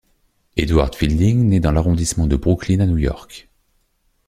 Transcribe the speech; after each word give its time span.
Edward 0.57 0.95
Fielding 0.95 1.47
né 1.47 1.59
dans 1.59 1.71
l'arrondissement 1.71 2.25
de 2.25 2.35
Brooklyn 2.35 2.79
à 2.79 2.87
New 2.87 2.97
York. 2.97 3.49